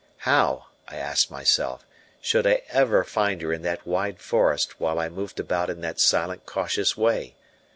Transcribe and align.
How, 0.25 0.65
I 0.87 0.95
asked 0.95 1.29
myself, 1.29 1.85
should 2.21 2.47
I 2.47 2.63
ever 2.69 3.03
find 3.03 3.39
her 3.43 3.53
in 3.53 3.61
that 3.61 3.85
wide 3.85 4.19
forest 4.19 4.79
while 4.79 4.97
I 4.97 5.09
moved 5.09 5.39
about 5.39 5.69
in 5.69 5.81
that 5.81 5.99
silent, 5.99 6.47
cautious 6.47 6.97
way? 6.97 7.35